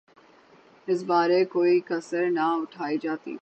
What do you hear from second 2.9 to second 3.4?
جاتی۔